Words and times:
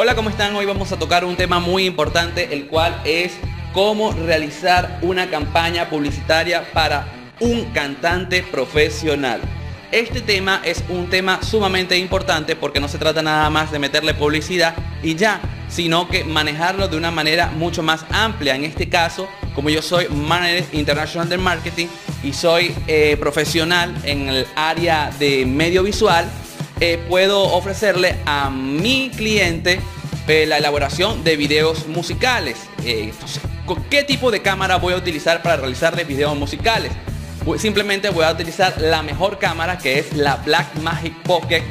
Hola, 0.00 0.14
¿cómo 0.14 0.30
están? 0.30 0.54
Hoy 0.54 0.64
vamos 0.64 0.92
a 0.92 0.96
tocar 0.96 1.24
un 1.24 1.34
tema 1.34 1.58
muy 1.58 1.84
importante, 1.84 2.54
el 2.54 2.68
cual 2.68 3.02
es 3.04 3.32
cómo 3.72 4.12
realizar 4.12 5.00
una 5.02 5.28
campaña 5.28 5.90
publicitaria 5.90 6.72
para 6.72 7.08
un 7.40 7.64
cantante 7.72 8.44
profesional. 8.44 9.40
Este 9.90 10.20
tema 10.20 10.60
es 10.64 10.84
un 10.88 11.10
tema 11.10 11.42
sumamente 11.42 11.98
importante 11.98 12.54
porque 12.54 12.78
no 12.78 12.86
se 12.86 12.98
trata 12.98 13.22
nada 13.22 13.50
más 13.50 13.72
de 13.72 13.80
meterle 13.80 14.14
publicidad 14.14 14.76
y 15.02 15.16
ya, 15.16 15.40
sino 15.68 16.06
que 16.08 16.22
manejarlo 16.22 16.86
de 16.86 16.96
una 16.96 17.10
manera 17.10 17.48
mucho 17.48 17.82
más 17.82 18.04
amplia. 18.12 18.54
En 18.54 18.62
este 18.62 18.88
caso, 18.88 19.28
como 19.52 19.68
yo 19.68 19.82
soy 19.82 20.06
manager 20.10 20.64
internacional 20.74 21.28
de 21.28 21.38
marketing 21.38 21.86
y 22.22 22.32
soy 22.34 22.72
eh, 22.86 23.16
profesional 23.18 23.92
en 24.04 24.28
el 24.28 24.46
área 24.54 25.10
de 25.18 25.44
medio 25.44 25.82
visual, 25.82 26.30
eh, 26.80 26.98
puedo 27.08 27.42
ofrecerle 27.42 28.16
a 28.26 28.50
mi 28.50 29.10
cliente 29.10 29.80
eh, 30.26 30.46
la 30.46 30.58
elaboración 30.58 31.24
de 31.24 31.36
videos 31.36 31.86
musicales. 31.88 32.56
¿Con 33.66 33.84
qué 33.84 34.02
tipo 34.02 34.30
de 34.30 34.42
cámara 34.42 34.76
voy 34.76 34.94
a 34.94 34.96
utilizar 34.96 35.42
para 35.42 35.56
realizarle 35.56 36.04
videos 36.04 36.36
musicales? 36.36 36.92
Simplemente 37.58 38.10
voy 38.10 38.24
a 38.24 38.32
utilizar 38.32 38.80
la 38.80 39.02
mejor 39.02 39.38
cámara 39.38 39.78
que 39.78 39.98
es 39.98 40.12
la 40.14 40.36
Blackmagic 40.36 41.14
Pocket 41.22 41.62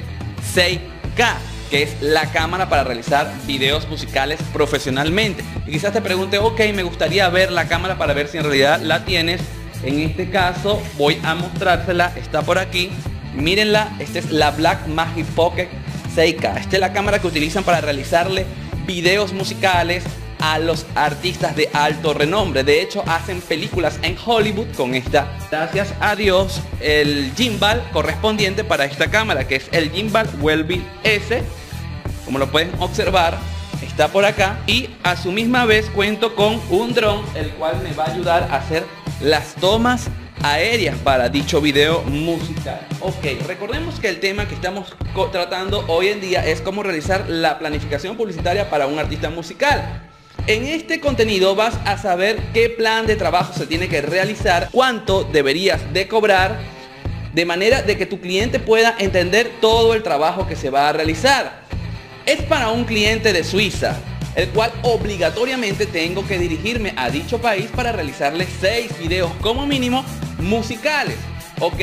6K 0.56 1.36
que 1.70 1.84
es 1.84 2.02
la 2.02 2.32
cámara 2.32 2.70
para 2.70 2.84
realizar 2.84 3.32
videos 3.46 3.88
musicales 3.88 4.40
profesionalmente. 4.54 5.44
Y 5.66 5.72
quizás 5.72 5.94
te 5.94 6.02
pregunte, 6.02 6.38
ok, 6.38 6.60
me 6.74 6.84
gustaría 6.84 7.28
ver 7.30 7.52
la 7.52 7.68
cámara 7.68 7.98
para 7.98 8.14
ver 8.14 8.28
si 8.28 8.38
en 8.38 8.44
realidad 8.44 8.80
la 8.82 9.06
tienes. 9.06 9.42
En 9.84 10.00
este 10.00 10.30
caso 10.30 10.82
voy 10.98 11.20
a 11.24 11.36
mostrársela, 11.36 12.14
está 12.16 12.42
por 12.42 12.58
aquí. 12.58 12.90
Mírenla, 13.38 13.96
esta 14.00 14.20
es 14.20 14.32
la 14.32 14.52
Blackmagic 14.52 15.26
Pocket 15.28 15.70
6K. 16.16 16.58
Esta 16.58 16.76
es 16.76 16.80
la 16.80 16.92
cámara 16.92 17.20
que 17.20 17.28
utilizan 17.28 17.64
para 17.64 17.82
realizarle 17.82 18.46
videos 18.88 19.32
musicales 19.32 20.04
a 20.40 20.58
los 20.60 20.86
artistas 20.96 21.56
de 21.56 21.70
alto 21.74 22.14
renombre. 22.14 22.64
De 22.64 22.82
hecho, 22.82 23.04
hacen 23.08 23.42
películas 23.42 24.00
en 24.02 24.18
Hollywood 24.24 24.76
con 24.76 24.96
esta. 24.96 25.28
Gracias 25.52 25.94
a 26.00 26.16
Dios, 26.16 26.62
el 26.80 27.32
gimbal 27.38 27.84
correspondiente 27.94 28.64
para 28.64 28.86
esta 28.86 29.10
cámara, 29.10 29.48
que 29.48 29.58
es 29.58 29.70
el 29.72 29.92
gimbal 29.92 30.28
Wellby 30.42 30.84
S. 31.04 31.44
Como 32.26 32.40
lo 32.40 32.52
pueden 32.52 32.72
observar, 32.80 33.38
está 33.86 34.08
por 34.08 34.26
acá. 34.26 34.60
Y 34.66 34.90
a 35.04 35.16
su 35.16 35.32
misma 35.32 35.66
vez 35.66 35.90
cuento 35.92 36.36
con 36.36 36.60
un 36.72 36.94
dron, 36.94 37.24
el 37.36 37.52
cual 37.52 37.82
me 37.84 37.94
va 37.94 38.06
a 38.06 38.12
ayudar 38.12 38.48
a 38.52 38.58
hacer 38.58 38.84
las 39.22 39.54
tomas 39.56 40.10
aéreas 40.44 40.98
para 41.00 41.30
dicho 41.30 41.62
video 41.62 42.02
musical. 42.04 42.80
Ok, 43.00 43.26
recordemos 43.46 44.00
que 44.00 44.10
el 44.10 44.20
tema 44.20 44.48
que 44.48 44.56
estamos 44.56 44.96
tratando 45.32 45.84
hoy 45.88 46.08
en 46.10 46.22
día 46.22 46.46
es 46.46 46.62
cómo 46.62 46.84
realizar 46.84 47.26
la 47.28 47.60
planificación 47.60 48.18
publicitaria 48.18 48.70
para 48.70 48.88
un 48.88 49.00
artista 49.00 49.30
musical. 49.30 50.04
En 50.46 50.66
este 50.66 51.00
contenido 51.00 51.56
vas 51.56 51.78
a 51.86 51.98
saber 51.98 52.38
qué 52.54 52.70
plan 52.70 53.06
de 53.08 53.16
trabajo 53.16 53.54
se 53.54 53.66
tiene 53.68 53.90
que 53.90 54.02
realizar, 54.02 54.70
cuánto 54.72 55.24
deberías 55.24 55.94
de 55.94 56.08
cobrar, 56.08 56.58
de 57.34 57.46
manera 57.46 57.82
de 57.82 57.98
que 57.98 58.06
tu 58.06 58.22
cliente 58.22 58.60
pueda 58.60 58.96
entender 58.98 59.52
todo 59.60 59.94
el 59.94 60.04
trabajo 60.04 60.48
que 60.48 60.56
se 60.56 60.70
va 60.70 60.90
a 60.90 60.94
realizar. 60.94 61.64
Es 62.26 62.42
para 62.44 62.70
un 62.70 62.86
cliente 62.86 63.34
de 63.34 63.44
Suiza, 63.44 63.98
el 64.36 64.50
cual 64.50 64.72
obligatoriamente 64.84 65.86
tengo 65.86 66.26
que 66.26 66.38
dirigirme 66.38 66.94
a 66.96 67.10
dicho 67.10 67.40
país 67.40 67.70
para 67.76 67.92
realizarle 67.92 68.48
6 68.62 69.00
videos 69.00 69.32
como 69.42 69.66
mínimo 69.66 70.06
musicales. 70.40 71.18
Ok, 71.60 71.82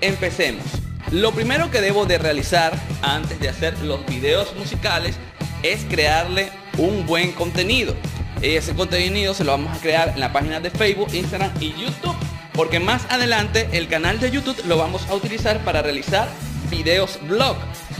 empecemos. 0.00 0.64
Lo 1.10 1.32
primero 1.32 1.70
que 1.70 1.80
debo 1.80 2.06
de 2.06 2.18
realizar 2.18 2.72
antes 3.02 3.38
de 3.40 3.48
hacer 3.48 3.78
los 3.80 4.04
videos 4.06 4.54
musicales 4.56 5.16
es 5.62 5.84
crearle 5.84 6.50
un 6.78 7.06
buen 7.06 7.32
contenido. 7.32 7.94
Ese 8.42 8.74
contenido 8.74 9.32
se 9.32 9.44
lo 9.44 9.52
vamos 9.52 9.76
a 9.76 9.80
crear 9.80 10.10
en 10.10 10.20
la 10.20 10.32
página 10.32 10.60
de 10.60 10.70
Facebook, 10.70 11.08
Instagram 11.12 11.50
y 11.60 11.72
YouTube. 11.72 12.16
Porque 12.52 12.78
más 12.78 13.04
adelante 13.10 13.68
el 13.72 13.88
canal 13.88 14.20
de 14.20 14.30
YouTube 14.30 14.62
lo 14.66 14.76
vamos 14.76 15.06
a 15.08 15.14
utilizar 15.14 15.58
para 15.64 15.82
realizar 15.82 16.28
videos 16.70 17.18
blog. 17.26 17.56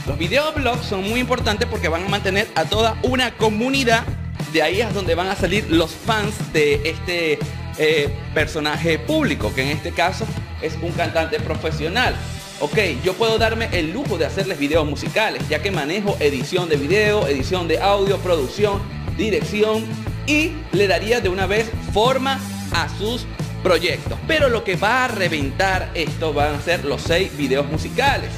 Los 0.07 0.19
videos 0.19 0.55
blog 0.55 0.83
son 0.85 1.09
muy 1.09 1.21
importantes 1.21 1.67
porque 1.69 1.89
van 1.89 2.05
a 2.05 2.09
mantener 2.09 2.49
a 2.55 2.65
toda 2.65 2.97
una 3.03 3.37
comunidad. 3.37 4.05
De 4.53 4.63
ahí 4.63 4.81
es 4.81 4.95
donde 4.95 5.15
van 5.15 5.29
a 5.29 5.35
salir 5.35 5.67
los 5.71 5.91
fans 5.93 6.35
de 6.53 6.81
este 6.85 7.39
eh, 7.79 8.09
personaje 8.33 8.99
público, 8.99 9.53
que 9.55 9.63
en 9.63 9.69
este 9.69 9.93
caso 9.93 10.27
es 10.63 10.75
un 10.81 10.93
cantante 10.93 11.41
profesional. 11.41 12.15
Ok, 12.61 12.79
yo 13.05 13.15
puedo 13.15 13.37
darme 13.37 13.69
el 13.73 13.93
lujo 13.93 14.17
de 14.17 14.27
hacerles 14.27 14.59
videos 14.59 14.87
musicales, 14.87 15.43
ya 15.49 15.61
que 15.61 15.71
manejo 15.71 16.17
edición 16.21 16.69
de 16.69 16.77
video, 16.77 17.27
edición 17.27 17.67
de 17.67 17.81
audio, 17.81 18.19
producción, 18.19 18.81
dirección 19.17 19.85
y 20.27 20.53
le 20.73 20.87
daría 20.87 21.21
de 21.21 21.29
una 21.29 21.47
vez 21.47 21.71
forma 21.93 22.41
a 22.73 22.89
sus 22.97 23.27
proyectos. 23.63 24.19
Pero 24.29 24.49
lo 24.49 24.63
que 24.63 24.77
va 24.77 25.05
a 25.05 25.09
reventar 25.09 25.91
esto 25.95 26.33
van 26.33 26.55
a 26.55 26.61
ser 26.61 26.85
los 26.85 27.03
seis 27.03 27.37
videos 27.37 27.67
musicales. 27.69 28.31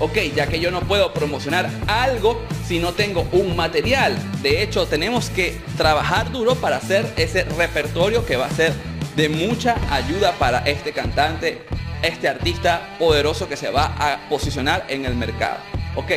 Ok, 0.00 0.18
ya 0.34 0.46
que 0.46 0.58
yo 0.58 0.70
no 0.70 0.80
puedo 0.80 1.12
promocionar 1.12 1.70
algo 1.86 2.42
si 2.66 2.78
no 2.78 2.92
tengo 2.92 3.26
un 3.32 3.54
material. 3.54 4.16
De 4.42 4.62
hecho, 4.62 4.86
tenemos 4.86 5.30
que 5.30 5.56
trabajar 5.76 6.32
duro 6.32 6.56
para 6.56 6.76
hacer 6.76 7.06
ese 7.16 7.44
repertorio 7.44 8.26
que 8.26 8.36
va 8.36 8.46
a 8.46 8.50
ser 8.50 8.72
de 9.14 9.28
mucha 9.28 9.76
ayuda 9.94 10.32
para 10.32 10.58
este 10.60 10.92
cantante 10.92 11.64
este 12.02 12.28
artista 12.28 12.96
poderoso 12.98 13.48
que 13.48 13.56
se 13.56 13.70
va 13.70 13.94
a 13.98 14.28
posicionar 14.28 14.84
en 14.88 15.06
el 15.06 15.14
mercado. 15.14 15.56
Ok, 15.96 16.10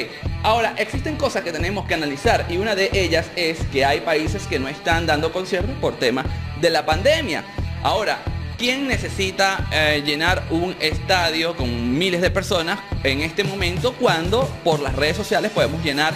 ahora 0.43 0.73
existen 0.77 1.15
cosas 1.15 1.43
que 1.43 1.51
tenemos 1.51 1.85
que 1.85 1.93
analizar 1.93 2.45
y 2.49 2.57
una 2.57 2.75
de 2.75 2.89
ellas 2.93 3.27
es 3.35 3.59
que 3.71 3.85
hay 3.85 4.01
países 4.01 4.47
que 4.47 4.59
no 4.59 4.67
están 4.67 5.05
dando 5.05 5.31
conciertos 5.31 5.75
por 5.79 5.97
tema 5.97 6.25
de 6.59 6.69
la 6.71 6.85
pandemia. 6.85 7.43
Ahora, 7.83 8.19
¿quién 8.57 8.87
necesita 8.87 9.67
eh, 9.71 10.01
llenar 10.05 10.43
un 10.49 10.75
estadio 10.79 11.55
con 11.55 11.97
miles 11.97 12.21
de 12.21 12.31
personas 12.31 12.79
en 13.03 13.21
este 13.21 13.43
momento 13.43 13.93
cuando 13.93 14.47
por 14.63 14.79
las 14.79 14.95
redes 14.95 15.15
sociales 15.15 15.51
podemos 15.51 15.83
llenar 15.83 16.13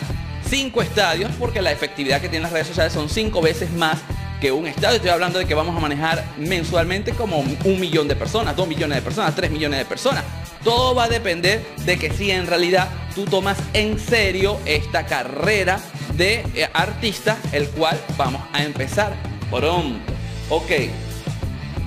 cinco 0.49 0.81
estadios 0.81 1.31
porque 1.39 1.61
la 1.61 1.71
efectividad 1.71 2.19
que 2.19 2.29
tienen 2.29 2.43
las 2.43 2.51
redes 2.51 2.67
sociales 2.67 2.93
son 2.93 3.09
cinco 3.09 3.41
veces 3.41 3.71
más 3.71 3.99
que 4.41 4.51
un 4.51 4.65
estadio. 4.65 4.95
Estoy 4.95 5.11
hablando 5.11 5.37
de 5.37 5.45
que 5.45 5.53
vamos 5.53 5.77
a 5.77 5.79
manejar 5.79 6.25
mensualmente 6.37 7.11
como 7.11 7.39
un 7.39 7.79
millón 7.79 8.07
de 8.07 8.15
personas, 8.15 8.55
dos 8.55 8.67
millones 8.67 8.97
de 8.97 9.01
personas, 9.03 9.35
tres 9.35 9.51
millones 9.51 9.77
de 9.77 9.85
personas. 9.85 10.23
Todo 10.63 10.95
va 10.95 11.05
a 11.05 11.09
depender 11.09 11.63
de 11.85 11.97
que 11.97 12.11
si 12.11 12.31
en 12.31 12.47
realidad 12.47 12.89
tú 13.13 13.25
tomas 13.25 13.57
en 13.73 13.99
serio 13.99 14.59
esta 14.65 15.05
carrera 15.05 15.79
de 16.17 16.43
eh, 16.55 16.67
artista, 16.73 17.37
el 17.51 17.67
cual 17.69 17.99
vamos 18.17 18.41
a 18.51 18.63
empezar 18.63 19.13
pronto. 19.51 20.11
Ok, 20.49 20.71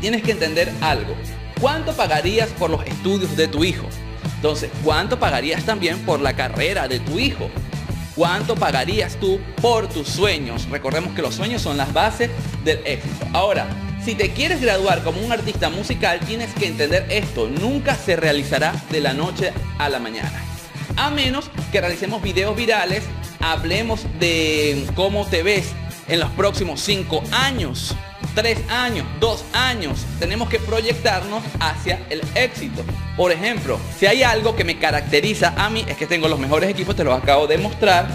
tienes 0.05 0.23
que 0.23 0.33
entender 0.33 0.71
algo. 0.83 1.17
¿Cuánto 1.59 1.95
pagarías 1.97 2.51
por 2.51 2.69
los 2.69 2.85
estudios 2.85 3.39
de 3.39 3.49
tu 3.49 3.65
hijo? 3.65 3.87
Entonces, 4.37 4.71
¿cuánto 4.85 5.19
pagarías 5.19 5.65
también 5.65 5.99
por 6.01 6.21
la 6.21 6.37
carrera 6.37 6.87
de 6.89 7.01
tu 7.01 7.19
hijo? 7.19 7.49
¿Cuánto 8.15 8.55
pagarías 8.55 9.17
tú 9.17 9.41
por 9.63 9.89
tus 9.89 10.07
sueños? 10.07 10.69
Recordemos 10.69 11.15
que 11.15 11.23
los 11.23 11.35
sueños 11.35 11.63
son 11.63 11.79
las 11.79 11.91
bases 11.95 12.29
del 12.65 12.81
éxito. 12.85 13.27
Ahora, 13.33 13.67
si 14.05 14.15
te 14.15 14.29
quieres 14.33 14.61
graduar 14.61 15.03
como 15.03 15.23
un 15.23 15.33
artista 15.33 15.71
musical, 15.71 16.21
tienes 16.21 16.53
que 16.53 16.67
entender 16.67 17.07
esto. 17.09 17.49
Nunca 17.49 17.95
se 17.95 18.15
realizará 18.15 18.75
de 18.91 19.01
la 19.01 19.15
noche 19.15 19.55
a 19.79 19.89
la 19.89 20.01
mañana. 20.01 20.39
A 20.97 21.09
menos 21.09 21.51
que 21.73 21.81
realicemos 21.81 22.21
videos 22.21 22.55
virales, 22.55 23.05
hablemos 23.41 24.05
de 24.21 24.85
cómo 24.95 25.25
te 25.25 25.43
ves 25.43 25.73
en 26.09 26.21
los 26.21 26.29
próximos 26.33 26.83
cinco 26.83 27.23
años 27.33 27.97
tres 28.35 28.59
años, 28.69 29.07
dos 29.21 29.45
años, 29.53 30.05
tenemos 30.19 30.49
que 30.49 30.59
proyectarnos 30.59 31.43
hacia 31.61 32.01
el 32.11 32.21
éxito. 32.35 32.85
Por 33.17 33.33
ejemplo, 33.33 33.79
si 33.99 34.07
hay 34.07 34.23
algo 34.23 34.57
que 34.57 34.65
me 34.65 34.79
caracteriza 34.79 35.55
a 35.57 35.71
mí, 35.71 35.85
es 35.87 35.97
que 35.97 36.07
tengo 36.07 36.29
los 36.29 36.39
mejores 36.39 36.69
equipos, 36.69 36.97
te 36.97 37.05
los 37.05 37.17
acabo 37.17 37.47
de 37.47 37.59
mostrar, 37.59 38.09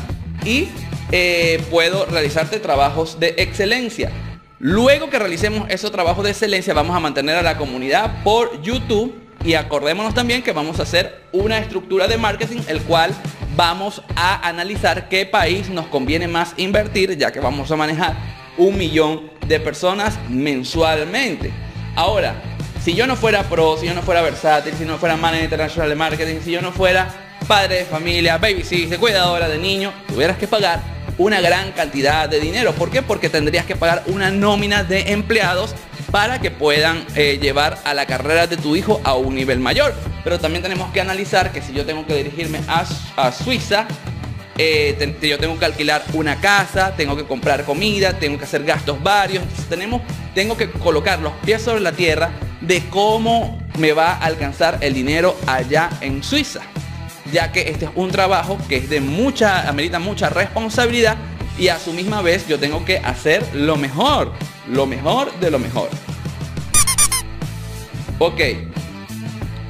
y 0.43 0.69
eh, 1.11 1.63
puedo 1.69 2.05
realizarte 2.05 2.59
trabajos 2.59 3.19
de 3.19 3.35
excelencia. 3.37 4.11
Luego 4.59 5.09
que 5.09 5.17
realicemos 5.17 5.69
esos 5.69 5.91
trabajos 5.91 6.23
de 6.23 6.31
excelencia, 6.31 6.73
vamos 6.73 6.95
a 6.95 6.99
mantener 6.99 7.37
a 7.37 7.41
la 7.41 7.57
comunidad 7.57 8.23
por 8.23 8.61
YouTube 8.61 9.15
y 9.43 9.53
acordémonos 9.53 10.13
también 10.13 10.43
que 10.43 10.51
vamos 10.51 10.79
a 10.79 10.83
hacer 10.83 11.23
una 11.31 11.59
estructura 11.59 12.07
de 12.07 12.17
marketing, 12.17 12.59
el 12.67 12.81
cual 12.81 13.11
vamos 13.55 14.01
a 14.15 14.47
analizar 14.47 15.07
qué 15.07 15.25
país 15.25 15.69
nos 15.69 15.87
conviene 15.87 16.27
más 16.27 16.53
invertir, 16.57 17.17
ya 17.17 17.31
que 17.31 17.39
vamos 17.39 17.71
a 17.71 17.77
manejar 17.77 18.38
un 18.59 18.77
millón 18.77 19.31
de 19.47 19.59
personas 19.59 20.19
mensualmente. 20.29 21.51
Ahora, 21.95 22.35
si 22.83 22.93
yo 22.93 23.07
no 23.07 23.15
fuera 23.15 23.43
pro, 23.43 23.77
si 23.77 23.87
yo 23.87 23.93
no 23.93 24.03
fuera 24.03 24.21
versátil, 24.21 24.73
si 24.77 24.85
no 24.85 24.97
fuera 24.97 25.17
manager 25.17 25.45
internacional 25.45 25.89
de 25.89 25.95
marketing, 25.95 26.35
si 26.43 26.51
yo 26.51 26.61
no 26.61 26.71
fuera 26.71 27.09
padre 27.47 27.79
de 27.79 27.85
familia, 27.85 28.37
babysitter, 28.37 28.99
cuidadora 28.99 29.49
de 29.49 29.57
niños, 29.57 29.93
tuvieras 30.07 30.37
que 30.37 30.47
pagar 30.47 30.81
una 31.17 31.41
gran 31.41 31.71
cantidad 31.71 32.29
de 32.29 32.39
dinero. 32.39 32.73
¿Por 32.73 32.91
qué? 32.91 33.01
Porque 33.01 33.29
tendrías 33.29 33.65
que 33.65 33.75
pagar 33.75 34.03
una 34.07 34.29
nómina 34.29 34.83
de 34.83 35.11
empleados 35.11 35.73
para 36.11 36.39
que 36.39 36.51
puedan 36.51 37.05
eh, 37.15 37.39
llevar 37.41 37.79
a 37.83 37.93
la 37.93 38.05
carrera 38.05 38.47
de 38.47 38.57
tu 38.57 38.75
hijo 38.75 39.01
a 39.03 39.15
un 39.15 39.35
nivel 39.35 39.59
mayor. 39.59 39.93
Pero 40.23 40.39
también 40.39 40.63
tenemos 40.63 40.91
que 40.91 41.01
analizar 41.01 41.51
que 41.51 41.61
si 41.61 41.73
yo 41.73 41.85
tengo 41.85 42.05
que 42.05 42.15
dirigirme 42.15 42.59
a, 42.67 42.85
a 43.15 43.31
Suiza, 43.31 43.87
eh, 44.61 45.15
yo 45.21 45.39
tengo 45.39 45.57
que 45.57 45.63
alquilar 45.63 46.03
una 46.11 46.41
casa, 46.41 46.93
tengo 46.97 47.15
que 47.15 47.23
comprar 47.23 47.63
comida, 47.63 48.19
tengo 48.19 48.37
que 48.37 48.43
hacer 48.43 48.65
gastos 48.65 49.01
varios. 49.01 49.41
Tenemos, 49.69 50.01
tengo 50.35 50.57
que 50.57 50.69
colocar 50.69 51.19
los 51.19 51.31
pies 51.45 51.61
sobre 51.61 51.79
la 51.79 51.93
tierra 51.93 52.31
de 52.59 52.83
cómo 52.89 53.57
me 53.77 53.93
va 53.93 54.11
a 54.11 54.25
alcanzar 54.25 54.77
el 54.81 54.93
dinero 54.93 55.37
allá 55.47 55.89
en 56.01 56.21
Suiza. 56.21 56.59
Ya 57.31 57.53
que 57.53 57.69
este 57.69 57.85
es 57.85 57.91
un 57.95 58.11
trabajo 58.11 58.57
que 58.67 58.75
es 58.75 58.89
de 58.89 58.99
mucha, 58.99 59.69
amerita 59.69 59.97
mucha 59.97 60.27
responsabilidad 60.27 61.15
y 61.57 61.69
a 61.69 61.79
su 61.79 61.93
misma 61.93 62.21
vez 62.21 62.45
yo 62.45 62.59
tengo 62.59 62.83
que 62.83 62.97
hacer 62.97 63.41
lo 63.53 63.77
mejor, 63.77 64.33
lo 64.67 64.85
mejor 64.85 65.31
de 65.39 65.51
lo 65.51 65.59
mejor. 65.59 65.89
Ok, 68.17 68.41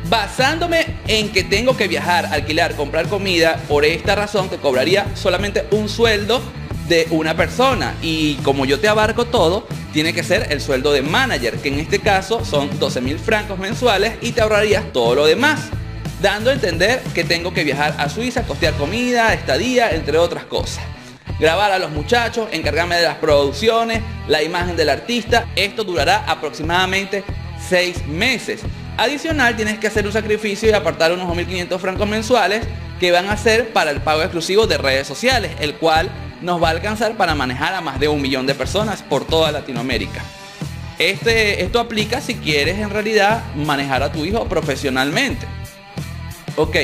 basándome 0.10 0.86
en 1.08 1.32
que 1.32 1.44
tengo 1.44 1.78
que 1.78 1.88
viajar, 1.88 2.26
alquilar, 2.26 2.76
comprar 2.76 3.08
comida, 3.08 3.58
por 3.68 3.86
esta 3.86 4.16
razón 4.16 4.50
te 4.50 4.58
cobraría 4.58 5.06
solamente 5.16 5.66
un 5.72 5.88
sueldo 5.88 6.42
de 6.88 7.08
una 7.12 7.38
persona 7.38 7.96
y 8.02 8.36
como 8.38 8.66
yo 8.66 8.80
te 8.80 8.88
abarco 8.88 9.26
todo, 9.26 9.68
tiene 9.94 10.12
que 10.12 10.24
ser 10.24 10.52
el 10.52 10.60
sueldo 10.60 10.92
de 10.92 11.04
manager, 11.04 11.58
que 11.58 11.70
en 11.70 11.80
este 11.80 12.00
caso 12.00 12.44
son 12.44 12.80
12 12.80 13.02
mil 13.02 13.20
francos 13.20 13.60
mensuales 13.60 14.14
y 14.22 14.32
te 14.32 14.42
ahorrarías 14.42 14.92
todo 14.92 15.14
lo 15.14 15.26
demás, 15.28 15.70
dando 16.20 16.50
a 16.50 16.54
entender 16.54 17.02
que 17.14 17.24
tengo 17.24 17.54
que 17.54 17.64
viajar 17.64 17.96
a 18.00 18.10
Suiza, 18.10 18.44
costear 18.44 18.74
comida, 18.74 19.34
estadía, 19.34 19.92
entre 19.92 20.18
otras 20.18 20.46
cosas 20.46 20.84
grabar 21.40 21.72
a 21.72 21.80
los 21.80 21.92
muchachos, 21.92 22.50
encargarme 22.52 22.98
de 22.98 23.04
las 23.04 23.16
producciones, 23.16 24.02
la 24.28 24.44
imagen 24.44 24.76
del 24.76 24.90
artista. 24.90 25.48
Esto 25.56 25.86
durará 25.86 26.26
aproximadamente 26.28 27.24
seis 27.68 28.06
meses. 28.08 28.62
Adicional, 28.98 29.56
tienes 29.56 29.80
que 29.80 29.88
hacer 29.88 30.06
un 30.06 30.12
sacrificio 30.12 30.70
y 30.70 30.74
apartar 30.74 31.12
unos 31.12 31.28
2.500 31.28 31.80
francos 31.80 32.08
mensuales 32.08 32.66
que 33.00 33.12
van 33.12 33.30
a 33.30 33.38
ser 33.38 33.70
para 33.72 33.92
el 33.92 34.02
pago 34.02 34.22
exclusivo 34.22 34.68
de 34.68 34.78
redes 34.78 35.08
sociales, 35.08 35.52
el 35.60 35.76
cual 35.76 36.10
nos 36.42 36.62
va 36.62 36.68
a 36.68 36.72
alcanzar 36.72 37.16
para 37.16 37.36
manejar 37.36 37.74
a 37.74 37.82
más 37.82 38.00
de 38.00 38.08
un 38.08 38.22
millón 38.22 38.46
de 38.46 38.56
personas 38.56 39.02
por 39.02 39.26
toda 39.26 39.52
Latinoamérica. 39.52 40.22
Este, 40.98 41.64
esto 41.64 41.80
aplica 41.80 42.20
si 42.20 42.36
quieres 42.36 42.78
en 42.78 42.90
realidad 42.90 43.42
manejar 43.56 44.04
a 44.04 44.12
tu 44.12 44.26
hijo 44.26 44.46
profesionalmente. 44.50 45.48
Ok, 46.58 46.76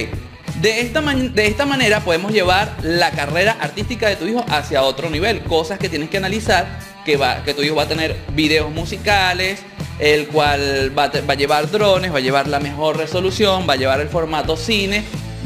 de 0.62 0.80
esta, 0.80 1.01
de 1.01 1.48
esta 1.48 1.66
manera 1.66 2.00
podemos 2.00 2.31
llevar 2.31 2.78
la 2.81 3.12
carrera 3.12 3.57
artística 3.60 4.07
de 4.07 4.16
tu 4.16 4.25
hijo 4.25 4.45
hacia 4.48 4.83
otro 4.83 5.10
nivel. 5.10 5.42
Cosas 5.42 5.80
que 5.80 5.89
tienes 5.89 6.10
que 6.10 6.18
analizar, 6.18 6.80
que, 7.04 7.18
va, 7.18 7.44
que 7.44 7.54
tu 7.54 7.62
hijo 7.62 7.75
va 7.75 7.83
a 7.83 7.88
tener 7.88 8.16
videos 8.33 8.71
musicales, 8.71 9.60
el 10.00 10.27
cual 10.27 10.92
va, 10.97 11.03
a 11.03 11.36
llevar 11.36 11.69
drones, 11.71 12.13
va 12.13 12.18
a 12.18 12.21
llevar 12.21 12.47
la 12.47 12.59
mejor 12.59 12.97
resolución, 12.97 13.65
va 13.68 13.74
a 13.74 13.77
llevar 13.77 14.01
el 14.01 14.09
formato 14.09 14.57
cine, 14.57 15.03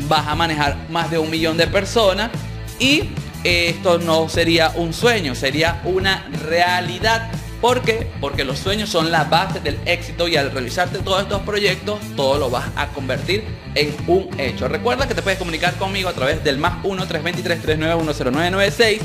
vas 0.07 0.27
a 0.27 0.35
manejar 0.35 0.77
más 0.89 1.11
de 1.11 1.17
un 1.17 1.29
millón 1.29 1.57
de 1.57 1.67
personas 1.67 2.31
y 2.79 3.09
esto 3.43 3.99
no 3.99 4.27
sería 4.29 4.71
un 4.75 4.93
sueño, 4.93 5.35
sería 5.35 5.81
una 5.85 6.27
realidad 6.47 7.29
¿Por 7.61 7.81
qué? 7.81 8.07
Porque 8.21 8.45
los 8.45 8.57
sueños 8.57 8.89
son 8.89 9.11
la 9.11 9.25
base 9.25 9.59
del 9.59 9.77
éxito 9.85 10.29
y 10.29 10.37
al 10.37 10.51
realizarte 10.51 10.99
todos 10.99 11.23
estos 11.23 11.41
proyectos, 11.41 11.99
todo 12.15 12.39
lo 12.39 12.49
vas 12.49 12.69
a 12.77 12.87
convertir 12.87 13.43
en 13.75 13.93
un 14.07 14.29
hecho. 14.39 14.69
Recuerda 14.69 15.07
que 15.09 15.13
te 15.13 15.21
puedes 15.21 15.37
comunicar 15.37 15.75
conmigo 15.75 16.07
a 16.07 16.13
través 16.13 16.41
del 16.43 16.57
más 16.57 16.75
1 16.85 17.05
323 17.05 17.61
391 17.61 19.03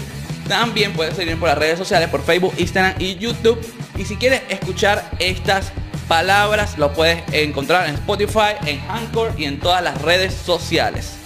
También 0.49 0.93
puedes 0.93 1.17
seguir 1.17 1.37
por 1.37 1.49
las 1.49 1.59
redes 1.59 1.79
sociales, 1.79 2.09
por 2.09 2.23
Facebook, 2.23 2.55
Instagram 2.57 2.95
y 3.01 3.17
YouTube. 3.17 3.59
Y 3.97 4.05
si 4.05 4.17
quieres 4.17 4.43
escuchar 4.49 5.09
estas 5.19 5.73
palabras, 6.09 6.79
lo 6.79 6.93
puedes 6.93 7.23
encontrar 7.33 7.89
en 7.89 7.95
Spotify, 7.95 8.55
en 8.67 8.81
Anchor 8.89 9.33
y 9.37 9.45
en 9.45 9.59
todas 9.61 9.83
las 9.83 10.01
redes 10.03 10.35
sociales. 10.35 11.24